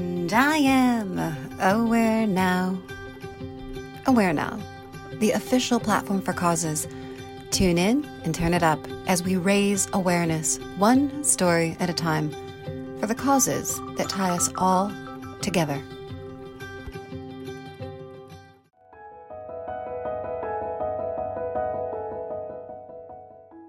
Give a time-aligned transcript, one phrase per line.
[0.00, 1.18] And I am
[1.60, 2.80] aware now.
[4.06, 4.58] Aware now,
[5.18, 6.88] the official platform for causes.
[7.50, 12.30] Tune in and turn it up as we raise awareness, one story at a time,
[12.98, 14.90] for the causes that tie us all
[15.42, 15.78] together.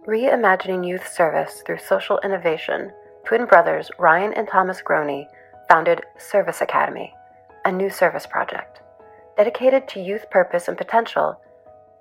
[0.07, 2.93] Reimagining youth service through social innovation,
[3.25, 5.27] twin brothers Ryan and Thomas Growney
[5.71, 7.13] founded Service Academy,
[7.63, 8.81] a new service project.
[9.37, 11.39] Dedicated to youth purpose and potential,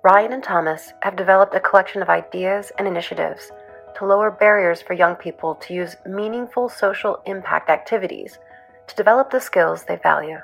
[0.03, 3.49] Ryan and Thomas have developed a collection of ideas and initiatives
[3.95, 8.39] to lower barriers for young people to use meaningful social impact activities
[8.87, 10.39] to develop the skills they value.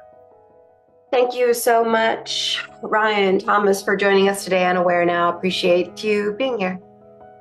[1.12, 5.36] Thank you so much, Ryan Thomas, for joining us today on Aware Now.
[5.36, 6.80] Appreciate you being here.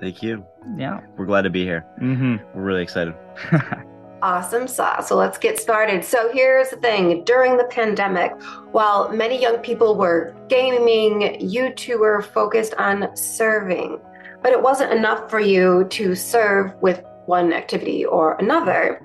[0.00, 0.44] Thank you.
[0.76, 0.98] Yeah.
[1.16, 1.86] We're glad to be here.
[2.02, 2.58] Mm-hmm.
[2.58, 3.14] We're really excited.
[4.22, 5.08] Awesome sauce.
[5.08, 6.04] So let's get started.
[6.04, 8.32] So here's the thing during the pandemic,
[8.72, 14.00] while many young people were gaming, you two were focused on serving.
[14.42, 19.02] But it wasn't enough for you to serve with one activity or another.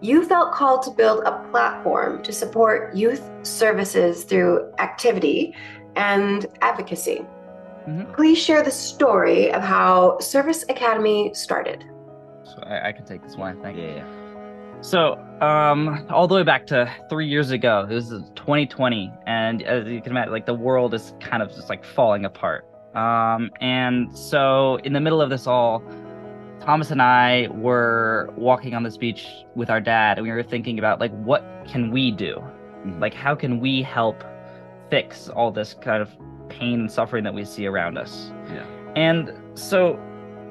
[0.00, 5.54] You felt called to build a platform to support youth services through activity
[5.96, 7.24] and advocacy.
[7.86, 8.14] Mhm.
[8.14, 11.84] Please share the story of how Service Academy started.
[12.44, 13.78] So I, I can take this one, I think.
[13.78, 14.04] Yeah.
[14.80, 19.86] So, um, all the way back to three years ago, it was 2020, and as
[19.86, 22.64] you can imagine, like the world is kind of just like falling apart.
[22.94, 25.82] Um, and so, in the middle of this all,
[26.60, 29.26] Thomas and I were walking on this beach
[29.56, 32.42] with our dad, and we were thinking about like, what can we do?
[32.86, 33.00] Mhm.
[33.00, 34.22] Like, how can we help
[34.90, 36.16] fix all this kind of
[36.48, 38.32] pain and suffering that we see around us?
[38.52, 38.64] Yeah.
[38.96, 39.98] And so,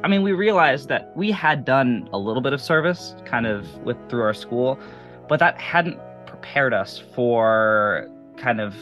[0.04, 3.68] I mean, we realized that we had done a little bit of service kind of
[3.84, 4.80] with through our school,
[5.28, 8.76] but that hadn't prepared us for kind of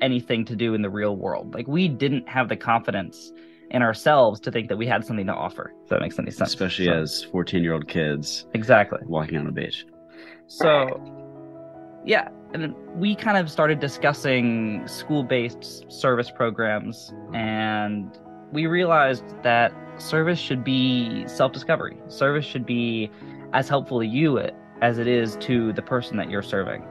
[0.00, 1.54] anything to do in the real world.
[1.54, 3.32] Like we didn't have the confidence
[3.70, 5.72] in ourselves to think that we had something to offer.
[5.84, 6.50] If that makes any sense.
[6.50, 8.98] Especially So- as 14 year old kids exactly.
[9.06, 9.86] walking on a beach.
[10.46, 11.00] So,
[12.04, 18.10] yeah, and we kind of started discussing school based service programs, and
[18.52, 21.96] we realized that service should be self discovery.
[22.08, 23.10] Service should be
[23.52, 24.38] as helpful to you
[24.80, 26.84] as it is to the person that you're serving.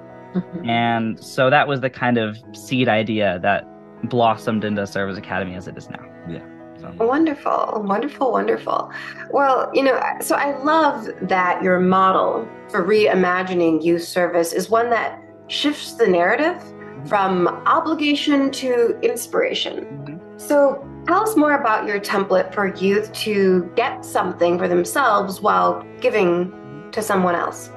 [0.66, 3.68] And so that was the kind of seed idea that
[4.10, 6.04] blossomed into Service Academy as it is now.
[6.30, 6.40] Yeah.
[6.80, 8.92] So, Wonderful, wonderful, wonderful.
[9.32, 14.90] Well, you know, so I love that your model for reimagining youth service is one
[14.90, 16.64] that shifts the narrative
[17.06, 19.86] from obligation to inspiration.
[20.06, 20.40] Mhm.
[20.42, 25.86] So tell us more about your template for youth to get something for themselves while
[26.00, 27.70] giving to someone else.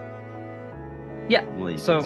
[1.29, 1.45] Yeah.
[1.77, 2.01] So-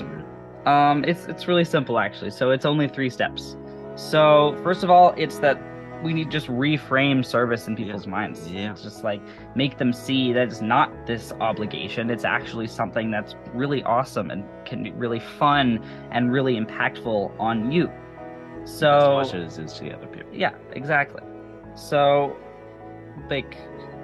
[0.66, 2.30] Um, it's it's really simple actually.
[2.30, 3.56] So it's only three steps.
[3.94, 5.58] So first of all, it's that
[6.02, 8.50] we need to just reframe service in people's minds.
[8.50, 8.72] Yeah.
[8.72, 9.20] It's just like
[9.56, 12.10] make them see that it's not this obligation.
[12.10, 15.80] It's actually something that's really awesome and can be really fun
[16.10, 17.90] and really impactful on you.
[18.68, 20.30] So as much as it is to the other people.
[20.32, 21.22] yeah, exactly.
[21.74, 22.36] So,
[23.30, 23.56] like,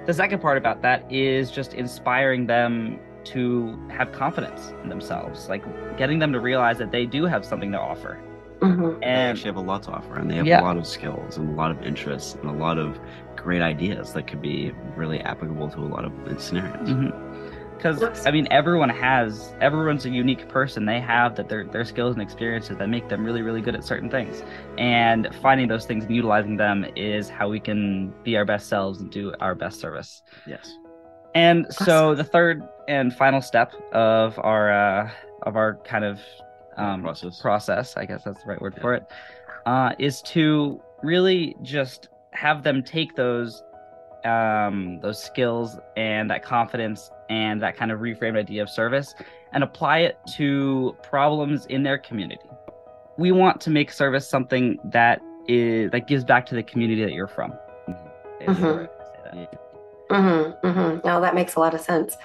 [0.05, 5.63] the second part about that is just inspiring them to have confidence in themselves, like
[5.97, 8.17] getting them to realize that they do have something to offer.
[8.59, 8.99] Mhm.
[9.01, 10.61] They actually have a lot to offer, and they have Yeah.
[10.61, 12.99] a lot of skills and a lot of interests and a lot of
[13.35, 16.89] great ideas that could be really applicable to a lot of scenarios.
[17.77, 20.85] Because I mean, everyone has everyone's a unique person.
[20.85, 23.83] They have that their their skills and experiences that make them really really good at
[23.83, 24.43] certain things,
[24.77, 28.99] and finding those things and utilizing them is how we can be our best selves
[28.99, 30.23] and do our best service.
[30.45, 30.77] Yes.
[31.35, 35.11] And so the third and final step of our uh,
[35.43, 36.19] of our kind of
[36.77, 37.41] um, Process.
[37.41, 38.81] process, I guess that's the right word Yeah.
[38.81, 39.03] for it,
[39.65, 43.63] uh, is to really just have them take those
[44.25, 49.15] um, those skills and that confidence and that kind of reframed idea of service
[49.53, 52.41] and apply it to problems in their community.
[53.17, 57.13] We want to make service something that is that gives back to the community that
[57.13, 57.53] you're from.
[58.41, 58.77] Is the Mhm.
[58.77, 59.61] right way to say that.
[60.09, 61.07] Mm-hmm, mm-hmm.
[61.07, 62.17] No, that makes a lot of sense.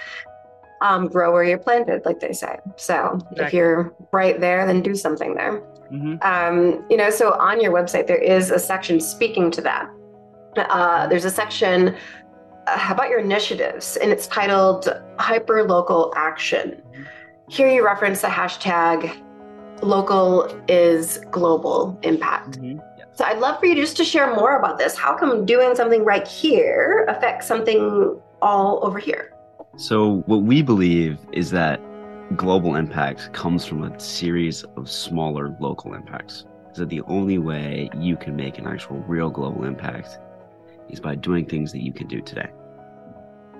[0.81, 2.57] Um, grow where you're planted, like they say.
[2.75, 5.61] So if you're right there, then do something there.
[5.91, 6.23] Mhm.
[6.23, 9.89] Um, you know, so on your website, there is a section speaking to that.
[10.57, 11.95] Uh, there's a section
[12.67, 14.87] uh, about your initiatives, and it's titled
[15.17, 16.81] Hyper Local Action.
[17.49, 19.21] Here you reference the hashtag
[19.81, 22.59] local is global impact.
[22.61, 22.81] Mhm.
[23.13, 24.95] So I'd love for you just to share more about this.
[24.97, 29.33] How come doing something right here affects something all over here?
[29.77, 31.79] So, what we believe is that
[32.35, 36.45] global impact comes from a series of smaller local impacts.
[36.73, 40.19] So, the only way you can make an actual real global impact
[40.91, 42.49] is by doing things that you can do today.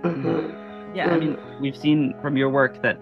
[0.03, 0.95] Mm-hmm.
[0.95, 2.99] Yeah, I mean, we've seen from your work that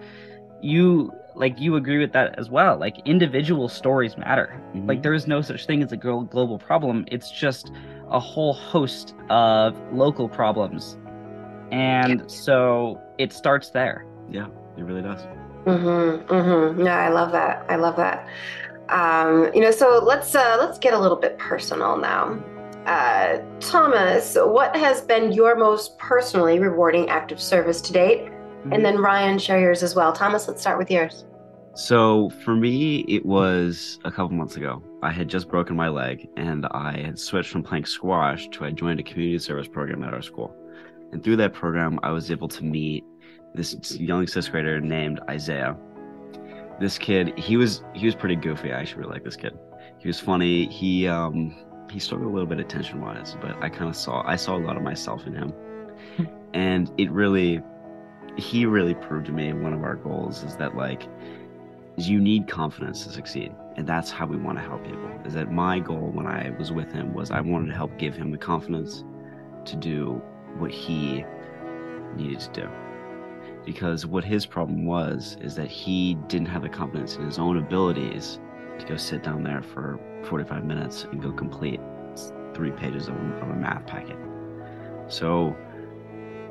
[0.62, 2.78] you like you agree with that as well.
[2.78, 4.60] Like individual stories matter.
[4.74, 4.88] Mhm.
[4.88, 7.04] Like there is no such thing as a global problem.
[7.08, 7.72] It's just
[8.10, 10.98] a whole host of local problems.
[11.72, 14.04] And so it starts there.
[14.30, 14.46] Yeah,
[14.76, 15.20] it really does.
[15.64, 16.32] Mm-hmm.
[16.32, 16.84] Mm-hmm.
[16.84, 17.64] Yeah, I love that.
[17.68, 18.28] I love that.
[18.88, 22.42] Um, you know, so let's uh, let's get a little bit personal now.
[22.86, 28.30] Uh, Thomas, what has been your most personally rewarding act of service to date?
[28.72, 30.12] And then Ryan, share yours as well.
[30.12, 31.24] Thomas, let's start with yours.
[31.74, 34.82] So for me, it was a couple months ago.
[35.02, 38.70] I had just broken my leg and I had switched from playing squash to I
[38.70, 40.54] joined a community service program at our school.
[41.12, 43.04] And through that program, I was able to meet
[43.54, 45.76] this young sixth grader named Isaiah.
[46.80, 48.72] This kid, he was he was pretty goofy.
[48.72, 49.58] I actually really like this kid.
[49.98, 50.66] He was funny.
[50.66, 51.54] He um
[51.90, 54.62] he struggled a little bit attention wise, but I kind of saw I saw a
[54.62, 55.52] lot of myself in him.
[56.16, 56.24] Hmm.
[56.54, 57.62] and it really
[58.36, 61.06] he really proved to me one of our goals is that like
[61.96, 65.52] you need confidence to succeed and that's how we want to help people is that
[65.52, 68.38] my goal when i was with him was i wanted to help give him the
[68.38, 69.04] confidence
[69.64, 70.22] to do
[70.58, 71.24] what he
[72.16, 72.68] needed to do
[73.64, 77.58] because what his problem was is that he didn't have the confidence in his own
[77.58, 78.40] abilities
[78.78, 81.80] to go sit down there for 45 minutes and go complete
[82.54, 84.16] three pages of, a- of a math packet
[85.08, 85.56] so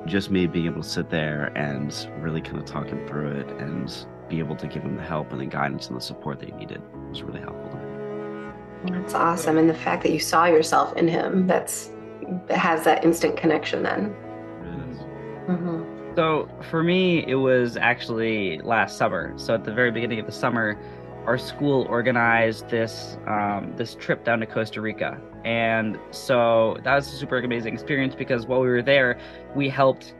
[0.06, 3.50] just me being able to sit there and really kind of talk him through it
[3.62, 6.50] and be able to give him the help and the guidance and the support that
[6.50, 9.00] he needed was really helpful to me.
[9.00, 9.58] That's awesome.
[9.58, 13.84] And the fact that you saw yourself in him, that's it has that instant connection
[13.84, 14.06] then.
[14.06, 15.00] It really is.
[15.48, 16.16] Mm-hmm.
[16.16, 19.34] So for me, it was actually last summer.
[19.38, 20.78] So at the very beginning of the summer,
[21.26, 27.08] our school organized this um, this trip down to Costa Rica, and so that was
[27.14, 29.20] a super amazing experience because while we were there,
[29.56, 30.14] we helped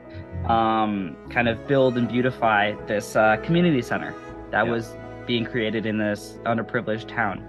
[0.46, 4.14] um, kind of build and beautify this uh, community center
[4.52, 4.72] that Yeah.
[4.72, 7.44] was being created in this underprivileged town,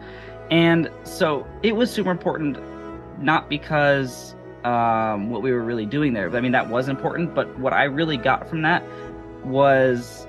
[0.50, 2.58] and so it was super important,
[3.23, 6.35] not because um, what we were really doing there.
[6.35, 8.82] I mean, that was important, but what I really got from that
[9.44, 10.26] was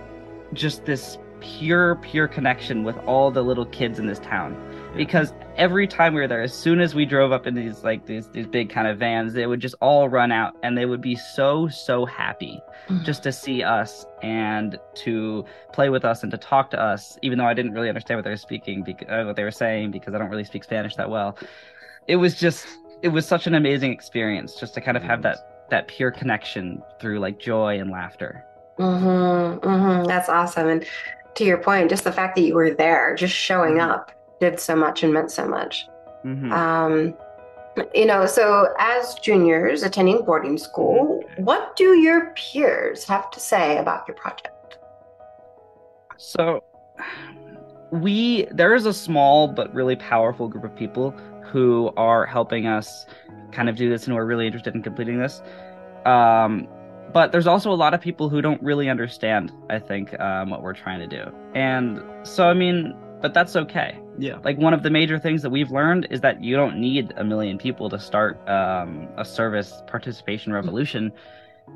[0.53, 4.55] just this pure, pure connection with all the little kids in this town.
[4.95, 8.05] Because every time we were there, as soon as we drove up in these like
[8.05, 11.01] these these big kind of vans, they would just all run out and they would
[11.01, 12.61] be so so happy
[13.03, 17.37] just to see us and to play with us and to talk to us, even
[17.37, 19.91] though I didn't really understand what they were speaking, because, uh, what they were saying,
[19.91, 21.37] because I don't really speak Spanish that well.
[22.07, 22.67] It was just,
[23.01, 26.83] it was such an amazing experience just to kind of have that that pure connection
[26.99, 28.43] through like joy and laughter.
[28.77, 30.03] Mm-hmm, mm-hmm.
[30.05, 30.67] That's awesome.
[30.67, 30.85] And
[31.35, 33.89] to your point, just the fact that you were there, just showing Mhm.
[33.89, 35.87] up, did so much and meant so much.
[36.25, 36.51] Mhm.
[36.51, 37.13] Um,
[37.93, 43.77] you know, so as juniors attending boarding school, what do your peers have to say
[43.77, 44.77] about your project?
[46.17, 46.63] So
[47.91, 51.11] we there is a small but really powerful group of people
[51.43, 53.05] who are helping us
[53.51, 55.41] kind of do this and who are really interested in completing this.
[56.05, 56.67] Um,
[57.13, 60.61] but there's also a lot of people who don't really understand, I think, um, what
[60.61, 61.31] we're trying to do.
[61.55, 63.99] And so, I mean, but that's okay.
[64.17, 64.37] Yeah.
[64.43, 67.23] Like one of the major things that we've learned is that you don't need a
[67.23, 71.11] million people to start um, a service participation revolution.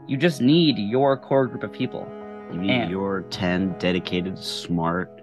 [0.08, 2.08] You just need your core group of people.
[2.51, 5.22] You need And- your 10 dedicated, smart,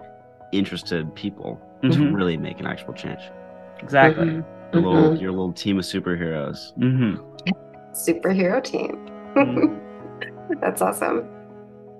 [0.51, 2.13] interested people to Mhm.
[2.15, 3.19] really make an actual change.
[3.79, 4.25] Exactly.
[4.27, 5.21] Mhm, Your little, mhm.
[5.21, 6.73] your little team of superheroes.
[6.75, 7.15] hmm
[7.93, 9.09] Superhero team.
[9.35, 9.79] Mhm.
[10.59, 11.27] That's awesome.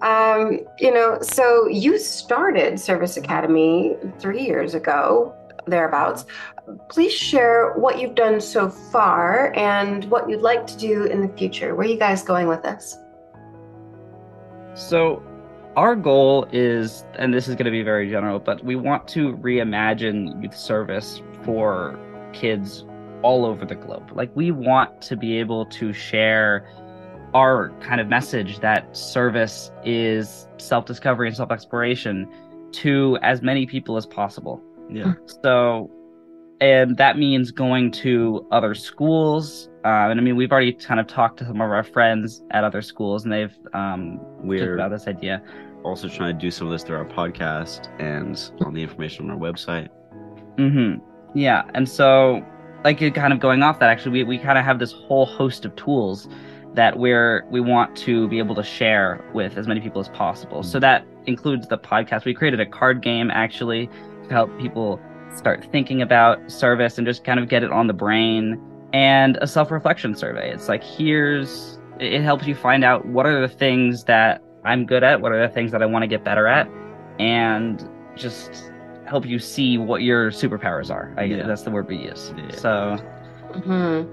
[0.02, 5.34] Um, you know, so you started Service Academy three years ago,
[5.66, 6.26] thereabouts.
[6.90, 11.30] Please share what you've done so far and what you'd like to do in the
[11.38, 11.74] future.
[11.76, 12.98] Where are you guys going with this?
[14.76, 15.24] So,
[15.78, 19.38] our goal is, and this is going to be very general, but we want to
[19.38, 21.98] reimagine youth service for
[22.34, 22.86] kids
[23.22, 24.12] all over the globe.
[24.14, 26.68] Like, we want to be able to share
[27.34, 32.28] our kind of message that service is self discovery and self exploration
[32.74, 34.62] to as many people as possible.
[34.90, 35.14] Yeah.
[35.44, 35.90] So,
[36.62, 39.70] and that means going to other schools.
[39.86, 42.64] Uh, and I mean, we've already kind of talked to some of our friends at
[42.64, 45.42] other schools, and they've um, We're about this idea.
[45.84, 49.32] also trying to do some of this through our podcast and on the information on
[49.32, 49.90] our website.
[50.58, 50.96] hmm
[51.36, 52.46] Yeah, and so
[52.86, 55.26] like it kind of going off that, actually, we we kind of have this whole
[55.26, 56.28] host of tools
[56.74, 60.64] that we're we want to be able to share with as many people as possible.
[60.64, 62.26] So that includes the podcast.
[62.26, 63.88] We created a card game actually
[64.24, 65.00] to help people
[65.36, 68.62] start thinking about service and just kind of get it on the brain
[68.94, 70.52] and a self-reflection survey.
[70.52, 75.04] It's like here's it helps you find out what are the things that I'm good
[75.04, 76.68] at, what are the things that I want to get better at
[77.20, 78.72] and just
[79.06, 81.14] help you see what your superpowers are.
[81.18, 81.46] I Yeah.
[81.46, 82.34] that's the word we use.
[82.38, 82.56] Yeah.
[82.56, 82.98] So
[83.64, 84.04] hmm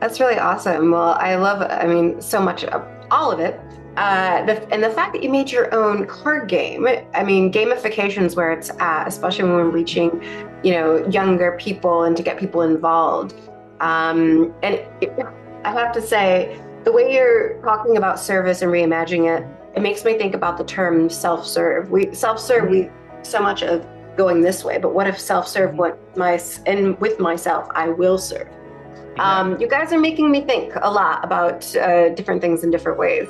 [0.00, 0.92] That's really awesome.
[0.92, 3.60] Well, I love, I mean, so much of all of it.
[3.96, 8.22] Uh, the, and the fact that you made your own card game, I mean, gamification
[8.22, 10.22] is where it's at, especially when we're reaching,
[10.62, 13.34] you know, younger people and to get people involved.
[13.80, 15.12] Um, and it,
[15.64, 19.44] I have to say, the way you're talking about service and reimagining it,
[19.76, 21.90] it makes me think about the term self-serve.
[21.90, 22.90] We self-serve, we
[23.22, 23.84] so much of
[24.16, 28.48] going this way, but what if self-serve went my and with myself, I will serve.
[29.18, 32.98] Um, you guys are making me think a lot about uh, different things in different
[32.98, 33.28] ways.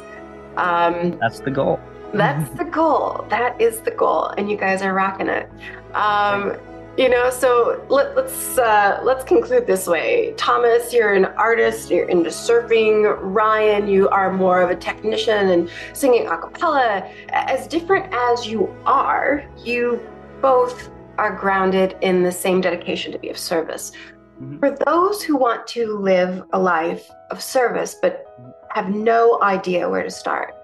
[0.56, 1.80] Um, that's the goal.
[2.12, 3.24] that's the goal.
[3.30, 5.48] That is the goal, and you guys are rocking it.
[5.94, 6.56] Um,
[6.98, 10.34] you know, so let, let's uh, let's conclude this way.
[10.36, 11.90] Thomas, you're an artist.
[11.90, 13.16] You're into surfing.
[13.20, 17.08] Ryan, you are more of a technician and singing a cappella.
[17.28, 20.04] As different as you are, you
[20.40, 23.92] both are grounded in the same dedication to be of service.
[24.40, 24.60] Mhm.
[24.60, 28.24] For those who want to live a life of service but
[28.70, 30.54] have no idea where to start,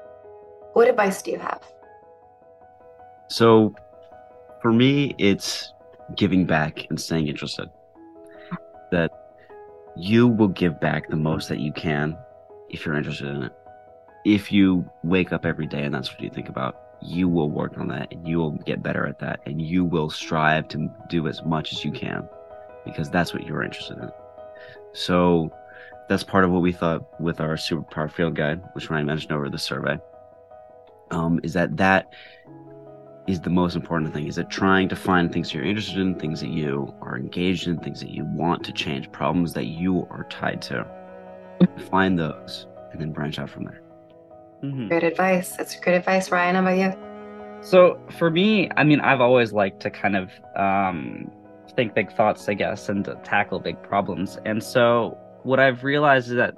[0.74, 1.60] what advice do you have?
[3.28, 3.74] So
[4.62, 5.72] for me, it's
[6.16, 7.68] giving back and staying interested.
[8.92, 9.10] That
[9.96, 12.16] you will give back the most that you can
[12.68, 13.52] if you're interested in it.
[14.24, 17.76] If you wake up every day and that's what you think about, you will work
[17.78, 21.26] on that and you will get better at that and you will strive to do
[21.28, 22.26] as much as you can
[22.84, 24.10] because that's what you're interested in.
[24.92, 25.52] So
[26.08, 29.48] that's part of what we thought with our superpower field guide, which Ryan mentioned over
[29.48, 29.98] the survey.
[31.10, 32.12] Um, is that that
[33.26, 36.40] is the most important thing is that trying to find things you're interested in things
[36.40, 40.26] that you are engaged in things that you want to change problems that you are
[40.28, 40.86] tied to
[41.90, 43.84] find those and then branch out from there
[44.64, 44.88] Mhm.
[44.88, 45.56] Great advice.
[45.56, 46.54] That's good advice, Ryan.
[46.54, 47.62] How about you?
[47.62, 51.30] So for me, I mean, I've always liked to kind of um,
[51.76, 54.38] think big thoughts, I guess, and tackle big problems.
[54.44, 56.54] And so what I've realized is that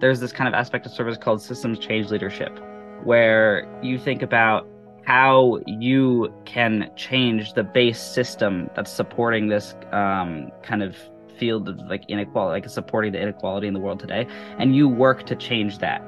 [0.00, 2.58] there's this kind of aspect of service called systems change leadership,
[3.04, 4.66] where you think about
[5.04, 10.96] how you can change the base system that's supporting this um, kind of
[11.38, 14.26] field of like inequality, like supporting the inequality in the world today,
[14.58, 16.02] and you work to change that.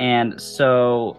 [0.00, 1.18] And so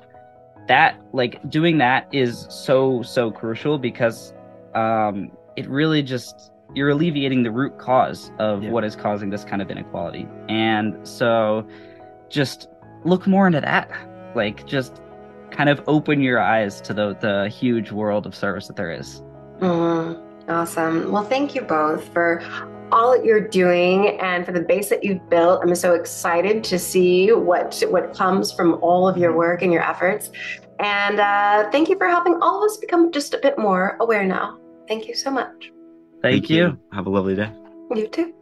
[0.67, 4.33] that like doing that is so so crucial because
[4.75, 8.71] um it really just you're alleviating the root cause of Yeah.
[8.71, 11.65] what is causing this kind of inequality and so
[12.29, 12.67] just
[13.03, 13.89] look more into that
[14.35, 15.01] like just
[15.51, 19.21] kind of open your eyes to the the huge world of service that there is
[19.59, 21.11] Mm, awesome.
[21.11, 22.41] Well, thank you both for
[22.91, 25.61] all that you're doing and for the base that you've built.
[25.63, 29.83] I'm so excited to see what what comes from all of your work and your
[29.83, 30.31] efforts.
[30.79, 34.25] And uh, thank you for helping all of us become just a bit more aware
[34.25, 34.57] now.
[34.87, 35.71] Thank you so much.
[36.23, 36.77] Thank, you.
[36.91, 37.51] have a lovely day
[37.93, 38.33] You too.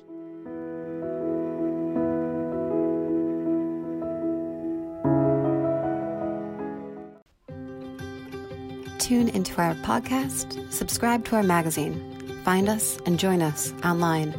[9.00, 12.00] Tune into our podcast, subscribe to our magazine,
[12.46, 14.32] find us and join us online.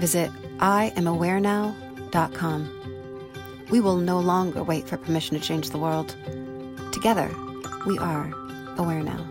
[0.00, 2.74] Visit IamAwareNow.com.
[3.70, 6.16] We will no longer wait for permission to change the world.
[6.90, 7.30] Together,
[7.86, 8.32] we are
[8.76, 9.24] aware now.